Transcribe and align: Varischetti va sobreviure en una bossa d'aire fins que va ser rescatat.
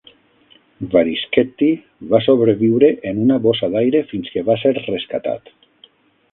Varischetti 0.95 1.67
va 2.15 2.23
sobreviure 2.29 2.91
en 3.11 3.21
una 3.27 3.39
bossa 3.47 3.69
d'aire 3.77 4.05
fins 4.15 4.35
que 4.37 4.47
va 4.51 4.59
ser 4.67 4.73
rescatat. 4.83 5.57